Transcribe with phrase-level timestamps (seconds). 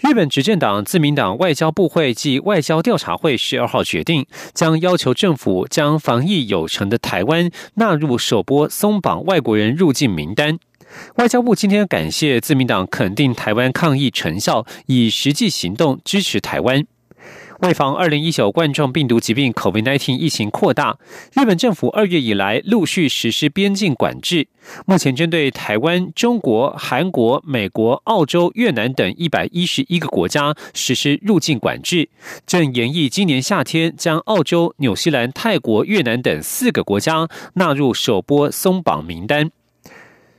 [0.00, 10.58] 日本执政党自民党外交部会暨外交调查会十二号决定，将要求政府将防疫有成的台湾纳入首波松绑外国人入境名单。
[11.16, 16.86] 外交部今天感谢自民党肯定台湾抗疫成效，以实际行动支持台湾。
[17.60, 20.98] 为防二零一九冠状病毒疾病 （COVID-19） 疫情扩大，
[21.32, 24.48] 日本政府二月以来陆续实施边境管制。
[24.84, 32.10] 目前针对台湾、中国、韩国、美国、澳洲、越南等一百一十一个国家实施入境管制，
[32.46, 39.50] 正研议今年夏天将澳洲、纽西兰、泰国、越南等四个国家纳入首波松绑名单。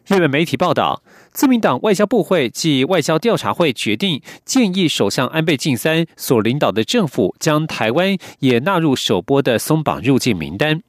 [0.06, 1.02] 日本媒体报道。
[1.38, 10.82] 自民党外交部会暨外交调查会决定建议首相安倍晋三所领导的政府将台湾也纳入首波的松绑入境名单。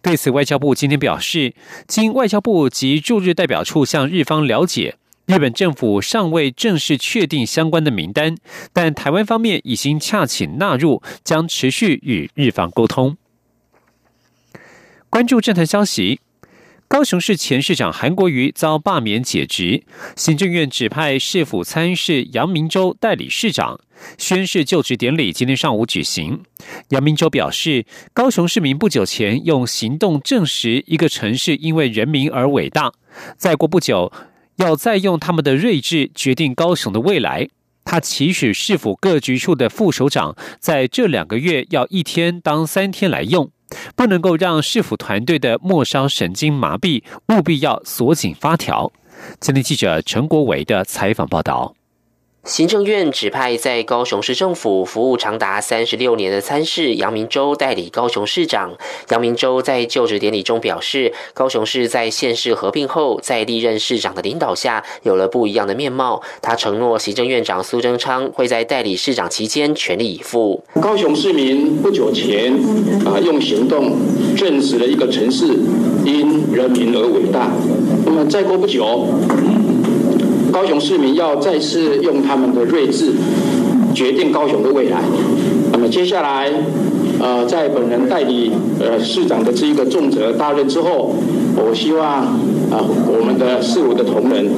[0.00, 1.56] 对此，外交部今天表示，
[1.88, 4.94] 经外交部及驻日代表处向日方了解，
[5.26, 8.36] 日本政府尚未正式确定相关的名单，
[8.72, 13.16] 但台湾方面已经洽请纳入，将持续与日方沟通。
[15.08, 16.20] 关注政坛消息。
[16.90, 19.84] 高雄市前市长韩国瑜遭罢免解职，
[20.16, 23.78] 行政院指派市府参事杨明洲代理市长，
[24.18, 26.42] 宣誓就职典礼今天上午举行。
[26.88, 32.92] 杨明洲表示，高雄市民不久前用行动证实一个城市因为人民而伟大，
[33.36, 34.12] 再过不久
[34.56, 37.48] 要再用他们的睿智决定高雄的未来。
[37.84, 43.52] 他期许市府各局处的副首长在这两个月要一天当三天来用。
[43.94, 48.90] 不能够让市府团队的末梢神经麻痹，务必要锁紧发条。
[49.38, 51.74] 今天记者陈国伟的采访报道。
[52.44, 58.72] 行政院指派在高雄市政府服务长达三十六年的参事杨明洲代理高雄市长。
[59.10, 66.22] 杨明洲在就职典礼中表示，高雄市在县市合并后，在历任市长的领导下，有了不一样的面貌。
[66.40, 70.64] 他承诺，行政院长苏贞昌会在代理市长期间全力以赴。
[70.80, 72.54] 高雄市民不久前
[73.04, 73.98] 啊，用行动
[74.34, 75.46] 证实了一个城市
[76.06, 77.52] 因人民而伟大。
[78.06, 79.06] 那么再过不久。
[80.52, 83.12] 高雄市民要再次用他们的睿智
[83.94, 85.00] 决定高雄的未来。
[85.72, 86.50] 那么接下来，
[87.20, 88.50] 呃，在本人代理
[88.80, 91.14] 呃市长的这一个重责大任之后，
[91.56, 94.50] 我希望啊我们的四五的同仁，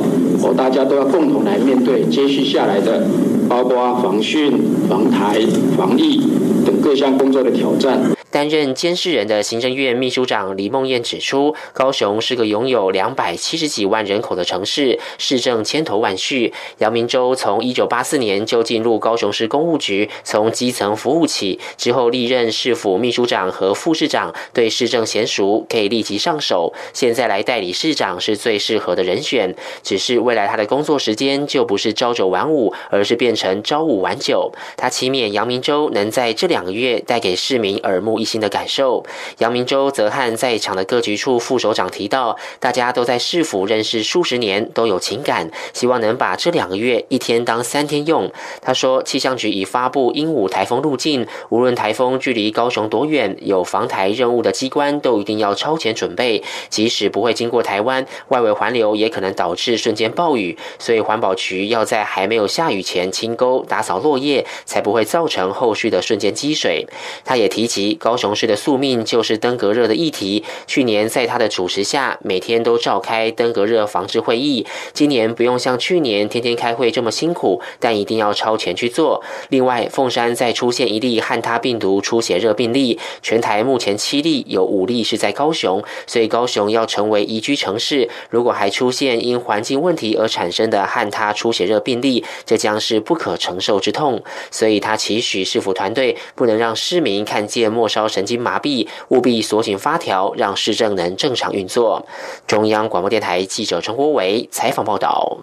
[0.43, 3.07] 哦大家都要共同来面对接续下来的，
[3.49, 4.53] 包括防汛、
[4.89, 5.41] 防台、
[5.77, 6.23] 防疫
[6.65, 8.01] 等各项工作的挑战。
[8.33, 16.55] 担任监事人的行政院秘书长李梦燕指出，高雄是个拥有两百七十几万人口的城市，市政千头万绪。
[16.79, 26.73] 杨明洲从一九八四年就进入高雄市公务局，从基层服务起，之后历任市府秘书长和副市长，对市政娴熟，可以立即上手。
[26.95, 34.51] 现在来代理市长是最适合的人选，只是未来他的工作时间就不是朝九晚五，而是变成朝五晚九。
[34.79, 38.22] 他期勉杨明洲能在这两个月带给市民耳目。
[38.23, 39.05] 一新的感受。
[39.39, 48.31] 杨明洲则和在场的各局处副首长提到，大家都在市府认识数十年，都有情感，希望能把这两个月一天当三天用。
[48.61, 56.43] 他说，气象局已发布鹦鹉台风路径，无论台风距离高雄多远，有防台任务的机关都一定要超前准备。
[56.69, 66.87] 即使不会经过台湾，外围环流也可能导致瞬间暴雨，所以环保局要在还没有下雨前清沟、打扫落叶，才不会造成后续的瞬间积水。
[67.25, 68.12] 他也提及高。
[68.13, 70.45] 高雄市的宿命就是登革热的议题。
[70.67, 74.67] 去年在他的主持下，每天都召开登革热防治会议。
[74.93, 79.25] 今年不用像去年天天开会这么辛苦，但一定要超前去做。
[79.49, 88.11] 另外，凤山再出现一例汉他病毒出血热病例，全台目前七例，有五例是在高雄，所以高雄要成为宜居城市。
[88.29, 94.23] 如果还出现因环境问题而产生的汉他出血热病例，这将是不可承受之痛。
[94.51, 98.02] 所以他期许市府团队不能让市民看见末梢。
[98.09, 102.07] 神经麻痹，务必锁紧发条，让市政能正常运作。
[102.47, 105.41] 中央广播电台记者陈国伟采访报道。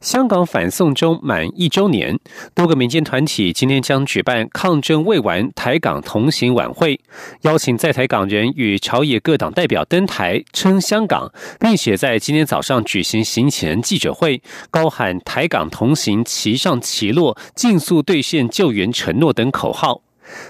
[0.00, 2.18] 香港反送中满一周年，
[2.54, 6.98] 多个民间团体今天将举办抗争未完台港同行晚会，
[7.42, 14.40] 邀请在台港人与朝野各党代表登台称香港，并且在今天早上举行行前记者会，
[14.70, 20.00] 高喊台港同行，齐上齐落，尽速兑现救援承诺等口号。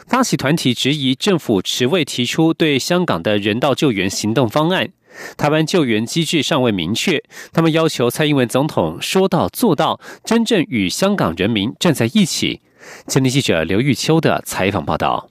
[0.07, 4.91] 发起团体质疑政府迟未提出对香港的人道救援行动方案，
[5.37, 7.23] 台湾救援机制尚未明确。
[7.53, 12.61] 他们要求蔡英文总统说到做到，真正与香港人民站在一起。
[13.07, 15.30] 前天记者刘玉秋的采访报道。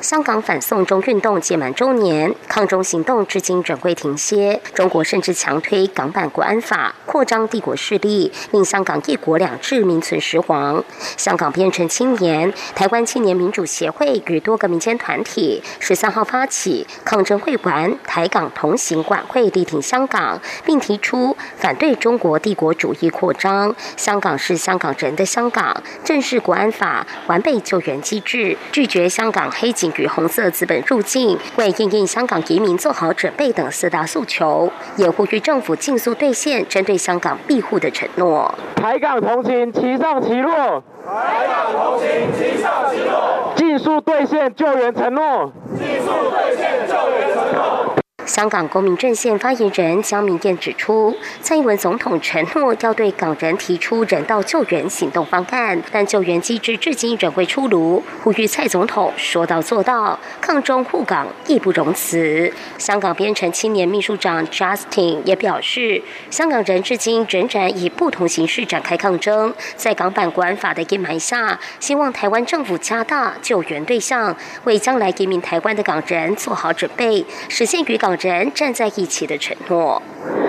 [0.00, 4.60] 香港反送中运动届满周年，抗中行动至今仍未停歇。
[4.74, 10.84] 中国甚至强推港版国安法，扩张帝国势力，令香港一国两制名存实亡。
[11.16, 23.74] 香港变成青年、台湾青年民主协会与多个民间团体十三号发起抗争会馆台港同行晚会，力挺香港，并提出反对中国帝国主义扩张。
[23.96, 38.50] 香港是香港人的香港，正视国安法，完备救援机制，拒绝香港黑背景与红色资本入境，为应应香港移民做好准备等四大诉求，也呼吁政府尽速兑现针对香港庇护的承诺。
[38.74, 40.82] 台港同行，齐上齐落。
[41.04, 43.52] 台港同行，齐上齐落。
[43.56, 45.52] 尽速兑现救援承诺。
[45.76, 47.87] 尽速兑现救援承诺。
[48.28, 62.52] 香港公民阵线发言人江明燕指出，蔡英文总统承诺要对港人提出人道救援行动方案，但救援机制至今仍未出炉，呼吁蔡总统说到做到，抗中护港义不容辞。
[62.76, 78.17] 香港编程青年秘书长 Justin 也表示，香港人至今仍然以不同形式展开抗争，在港版国安法的阴霾下，希望台湾政府加大救援对象，为将来移民台湾的港人做好准备，实现与港。
[78.26, 80.02] 人站在一起的承诺，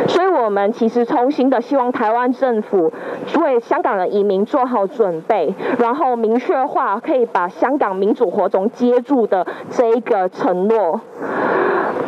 [0.08, 2.92] 所以我们其实衷心的希望台湾政府
[3.40, 11.02] 为香港的移民做好准备，然后明确化可以把香港民主活动接住的这一个承诺。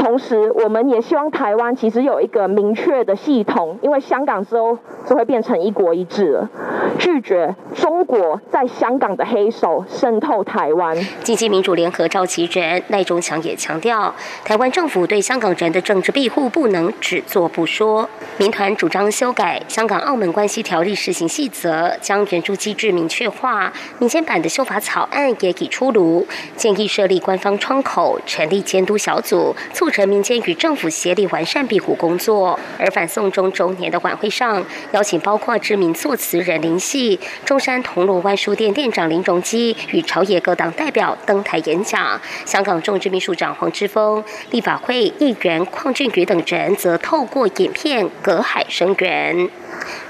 [0.01, 4.75] 同时，我们也希望台湾其实有一个明确的系统，因为香港之后
[5.07, 6.49] 就会变成一国一制了，
[6.97, 10.97] 拒绝中国在香港的黑手渗透台湾。
[11.21, 14.11] 经济民主联合召集人赖中强也强调，
[14.43, 18.09] 台湾政府对香港人的政治庇护不能只做不说。
[18.37, 23.71] 民团主张修改《香港澳门关系条例施行细则》，将援助机制明确化。
[23.99, 26.25] 民间版的修法草案也已出炉，
[26.55, 29.90] 建议设立官方窗口，成立监督小组，促。
[29.91, 42.19] 成民间与政府协力完善庇护工作，而反送中周年的晚会上，邀请包括知名作词人林夕、中山铜锣湾书店店长林荣基与朝野各党代表登台演讲。
[42.45, 49.49] 香港众志秘书长黄之锋、立法会议员邝俊宇等人则透过影片隔海声援。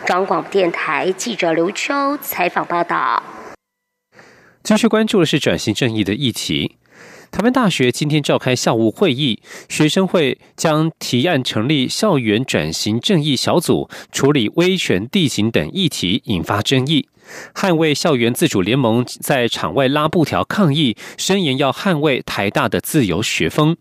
[0.05, 3.23] 中广电台记者刘秋采访报道。
[4.63, 6.77] 继续关注的是转型正义的议题。
[7.31, 9.39] 台湾大学今天召开校务会议，
[9.69, 17.07] 学生会将提案成立校园转型正义小组，处理威权地形等议题，引发争议。
[17.55, 23.77] 捍卫校园自主联盟在场外拉布条抗议，声言要捍卫台大的自由学风。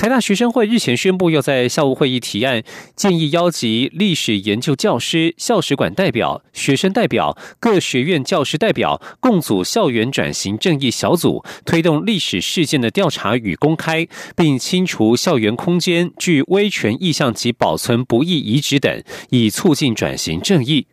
[0.00, 2.62] 台大学生会日前宣布，要在校务会议提案，
[2.96, 20.86] 建议邀集历史研究教师、校史馆代表、学生代表、各学院教师代表，共组校园转型正义小组，推动历史事件的调查与公开，并清除校园空间具威权意向及保存不易遗址等，以促进转型正义。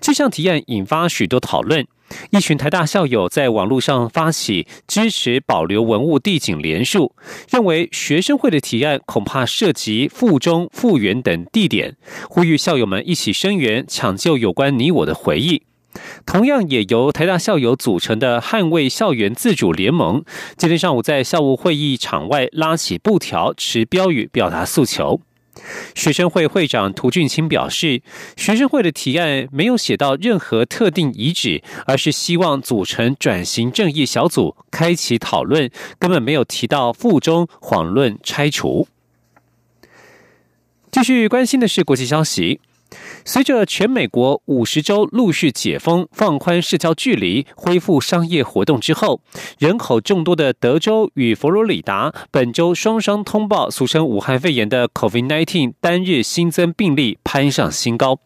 [0.00, 1.86] 这项提案引发许多讨论。
[2.30, 7.14] 一群台大校友在网络上发起支持保留文物地景连署，
[7.48, 11.96] 认为学生会的提案恐怕涉及附中、复原等地点，
[12.28, 15.62] 呼吁校友们一起声援，抢救有关你我的回忆。
[16.26, 20.24] 同样也由台大校友组成的捍卫校园自主联盟，
[20.56, 25.20] 今天上午在校务会议场外拉起布条、持标语表达诉求。
[25.94, 28.02] 学生会会长涂俊清表示，
[28.36, 38.88] 学生会的提案没有写到任何特定遗址，而是希望组成转型正义小组，开启讨论，根本没有提到附中遑论拆除。
[40.90, 42.60] 继续关心的是国际消息。
[43.24, 49.20] 随着全美国五十州陆续解封、放宽社交距离、恢复商业活动之后，
[49.58, 58.18] 人口众多的德州与佛罗里达本周双双通报俗称武汉肺炎的 COVID-19 单日新增病例攀上新高。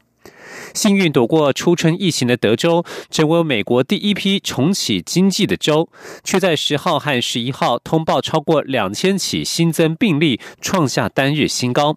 [0.72, 5.88] 幸运躲过初春疫情的德州，成为美国第一批重启经济的州，
[6.22, 11.96] 却在十号和十一号通报超过两千起新增病例，创下单日新高。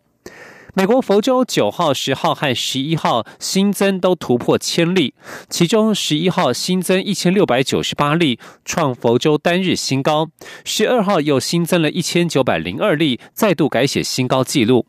[0.78, 5.16] 美国佛州九号、十号和十一号新增都突破千例，
[5.50, 10.28] 其中十一号新增一千六百九十八例，创佛州单日新高；
[10.64, 14.86] 十二号又新增了一千九百零二例，再度改写新高纪录。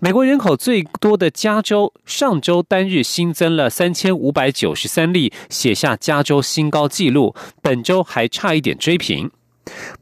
[0.00, 7.34] 美国人口最多的加州上周单日新增了三千五百九十三例，写下加州新高纪录。
[7.62, 9.30] 本周还差一点追平。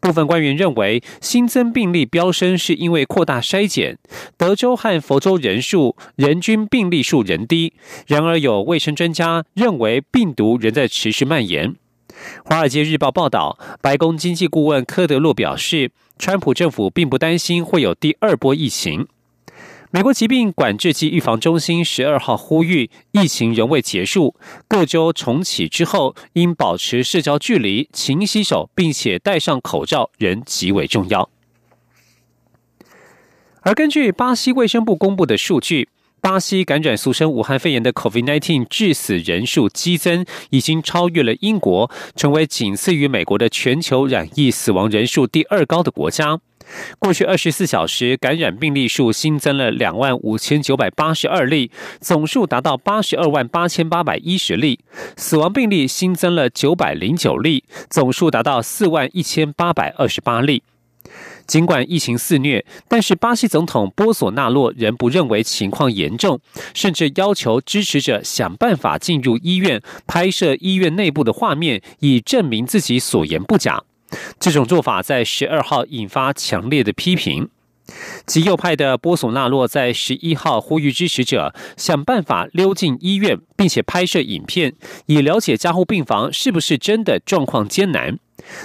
[0.00, 3.99] 部分官员认为，新增病例飙升是因为扩大筛检。
[4.37, 7.73] 德州和佛州人数人均病例数仍低，
[8.06, 11.71] 然而有卫生专家认为病毒仍在持续蔓延。
[12.44, 19.09] 《华尔街日报》报道，白宫经济顾问科德洛表示，川普政府并不担心会有第二波疫情。
[19.95, 24.35] 美国疾病管制及预防中心十二号呼吁，疫情仍未结束，
[24.67, 31.31] 各州重启之后应保持社交距离、勤洗手，并且戴上口罩仍极为重要。
[33.61, 35.89] 而根据巴西卫生部公布的数据，
[36.25, 46.40] 巴西感染俗称武汉肺炎的 COVID-19 致死人数激增，已经超越了英国，成为仅次于美国的全球染疫死亡人数第二高的国家。
[46.99, 54.78] 过去二十四小时，感染病例数新增了两万五千九百八十二例，总数达到八十二万八千八百一十例；
[55.19, 60.62] 死亡病例新增了九百零九例，总数达到四万一千八百二十八例。
[61.47, 66.41] 尽管疫情肆虐，但是巴西总统波索纳洛仍不认为情况严重，
[66.73, 73.83] 甚至要求支持者想办法进入医院拍摄医院内部的画面，以证明自己所言不假。
[74.39, 77.49] 这种做法在十二号引发强烈的批评。
[78.25, 84.75] 极右派的波索纳洛在十一号呼吁支持者想办法溜进医院，并且拍摄影片，
[85.05, 88.19] 以了解加护病房是不是真的状况艰难。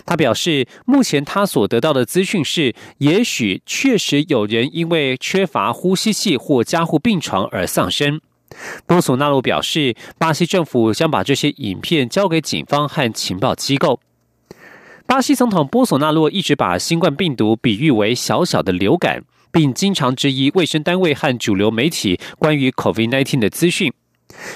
[0.06, 8.20] 他表示，目前他所得到的资讯是，也许确实有人因为缺乏呼吸器或加护病床而丧生。
[8.86, 14.00] 波索纳洛表示，巴西政府将把这些影片交给警方和情报机构。
[15.06, 23.94] 巴西总统波索纳洛一直把新冠病毒比喻为小小的流感，并经常质疑卫生单位和主流媒体关于 COVID-19 的资讯。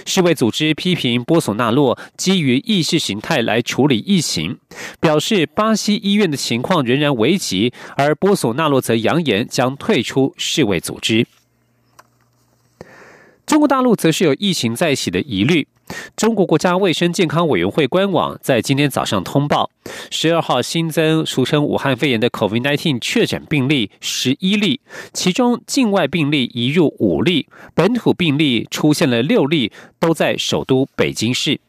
[0.05, 4.57] 世卫组织批评波索纳洛基于意识形态来处理疫情，
[4.99, 11.25] 表示巴西医院的情况仍然危急，而波索纳洛则扬言将退出世卫组织。
[13.45, 15.67] 中国大陆则是有疫情再起的疑虑。
[16.15, 19.69] 中国国家卫生健康委员会官网在今天早上通报，
[20.09, 24.79] 十二号新增俗称武汉肺炎的 COVID-19 确诊病例十一例，
[25.11, 31.59] 其中境外病例移入五例，本土病例出现了六例，都在首都北京市。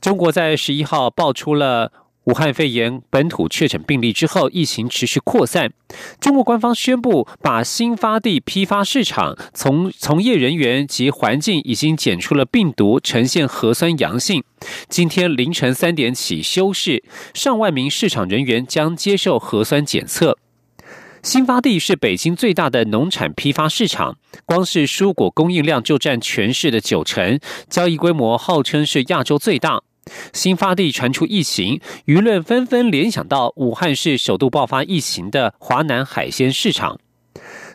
[0.00, 1.92] 中国在十一号爆出了。
[2.24, 5.72] 武汉肺炎本土确诊病例之后，疫情持续扩散。
[6.20, 14.44] 中国官方宣布，把新发地批发市场从从业人员及环境已经检出了病毒，呈现核酸阳性。
[14.88, 20.36] 今天凌晨三点起休市，上万名市场人员将接受核酸检测。
[21.22, 29.82] 新发地是北京最大的农产批发市场，光是蔬果供应量就占全市的九成，交易规模号称是亚洲最大。
[30.32, 36.98] 新发地传出疫情，舆论纷纷联想到武汉市首度爆发疫情的华南海鲜市场。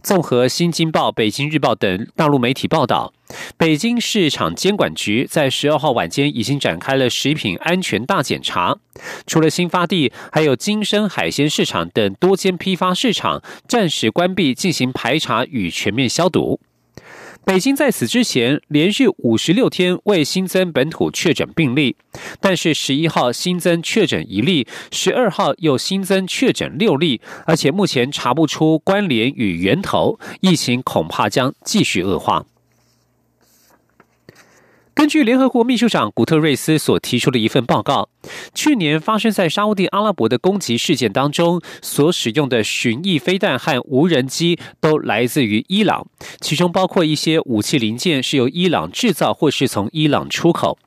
[0.04, 3.12] 综合《新京报》《北京日报》等大陆媒体报道，
[3.58, 8.78] 北京市场监管局在十二号晚间已经展开了食品安全大检查。
[9.26, 16.60] 除了新发地，还有金生海鲜市场等多间批发市场暂时关闭，进行排查与全面消毒。
[17.46, 21.96] 北京在此之前连续五十六天未新增本土确诊病例，
[22.40, 32.46] 但是十一号新增确诊一例，十二号又新增确诊六例，而且目前查不出关联与源头，疫情恐怕将继续恶化。
[34.96, 38.08] 根据联合国秘书长古特瑞斯所提出的一份报告，
[38.54, 46.08] 去年发生在沙地阿拉伯的攻击事件当中，所使用的巡弋飞弹和无人机都来自于伊朗，
[46.40, 50.80] 其中包括一些武器零件是由伊朗制造或是从伊朗出口。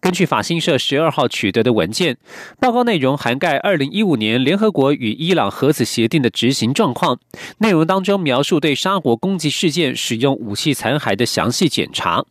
[0.00, 2.16] 根据法新社十二号取得的文件，
[2.58, 7.20] 报告内容涵盖二零一五年联合国与伊朗核子协定的执行状况，
[7.58, 12.24] 内容当中描述对沙国攻击事件使用武器残骸的详细检查。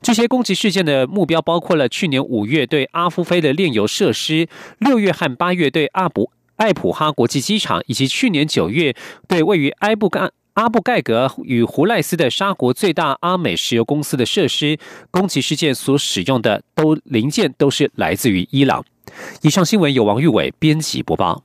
[0.00, 4.48] 这些攻击事件的目标包括了去年五月对阿夫菲的炼油设施，
[4.78, 8.94] 六月和八月对阿布艾普哈国际机场，以及去年九月
[9.26, 14.78] 对位于埃布干阿布盖格与胡赖斯的沙国最大阿美石油公司的设施。
[15.10, 18.84] 攻击事件所使用的都零件都是来自于伊朗。
[19.42, 21.44] 以上新闻由王玉伟编辑播报。